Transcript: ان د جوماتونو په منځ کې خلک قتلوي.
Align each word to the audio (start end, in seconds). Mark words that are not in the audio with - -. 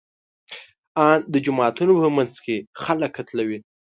ان 1.07 1.19
د 1.33 1.35
جوماتونو 1.45 1.93
په 2.01 2.07
منځ 2.17 2.33
کې 2.45 2.55
خلک 2.83 3.11
قتلوي. 3.17 3.59